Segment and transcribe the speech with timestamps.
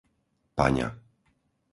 [0.57, 0.87] Paňa